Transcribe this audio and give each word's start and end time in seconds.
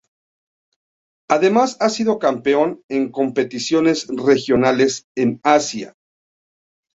Además, 1.29 1.77
ha 1.79 1.89
sido 1.89 2.17
campeón 2.17 2.81
en 2.89 3.11
competiciones 3.11 4.07
regionales 4.07 5.05
en 5.15 5.39
Asia. 5.43 5.93